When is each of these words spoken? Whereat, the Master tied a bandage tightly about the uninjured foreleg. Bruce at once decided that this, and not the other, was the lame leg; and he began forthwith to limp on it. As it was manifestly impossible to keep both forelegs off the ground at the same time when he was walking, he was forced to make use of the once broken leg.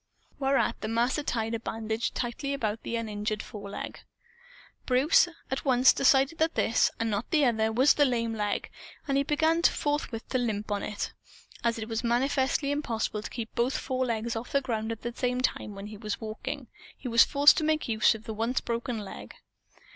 Whereat, 0.39 0.81
the 0.81 0.87
Master 0.87 1.21
tied 1.21 1.53
a 1.53 1.59
bandage 1.59 2.11
tightly 2.15 2.55
about 2.55 2.81
the 2.81 2.95
uninjured 2.95 3.43
foreleg. 3.43 3.99
Bruce 4.87 5.27
at 5.51 5.63
once 5.63 5.93
decided 5.93 6.39
that 6.39 6.55
this, 6.55 6.89
and 6.99 7.11
not 7.11 7.29
the 7.29 7.45
other, 7.45 7.71
was 7.71 7.93
the 7.93 8.03
lame 8.05 8.33
leg; 8.33 8.71
and 9.07 9.15
he 9.15 9.21
began 9.21 9.61
forthwith 9.61 10.27
to 10.29 10.39
limp 10.39 10.71
on 10.71 10.81
it. 10.81 11.13
As 11.63 11.77
it 11.77 11.87
was 11.87 12.03
manifestly 12.03 12.71
impossible 12.71 13.21
to 13.21 13.29
keep 13.29 13.53
both 13.53 13.77
forelegs 13.77 14.35
off 14.35 14.51
the 14.53 14.59
ground 14.61 14.91
at 14.91 15.03
the 15.03 15.13
same 15.13 15.39
time 15.39 15.75
when 15.75 15.85
he 15.85 15.97
was 15.97 16.19
walking, 16.19 16.65
he 16.97 17.07
was 17.07 17.23
forced 17.23 17.55
to 17.57 17.63
make 17.63 17.87
use 17.87 18.15
of 18.15 18.23
the 18.23 18.33
once 18.33 18.59
broken 18.59 18.97
leg. 19.05 19.35